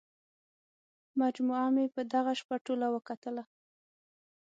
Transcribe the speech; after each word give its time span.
مجموعه 1.21 1.67
مې 1.75 1.85
په 1.95 2.01
دغه 2.13 2.31
شپه 2.39 2.55
ټوله 2.65 2.87
وکتله. 2.95 3.43